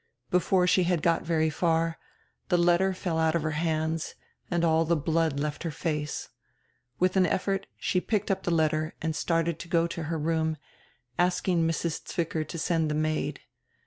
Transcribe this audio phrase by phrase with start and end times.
[0.31, 1.99] Before she had got very far,
[2.49, 4.15] the letter fell out of her hands
[4.49, 6.29] and all the blood left her face.
[6.97, 10.57] With an effort she picked up the letter and started to go to her room,
[11.19, 12.03] asking Mrs.
[12.07, 13.41] Zwicker to send the maid.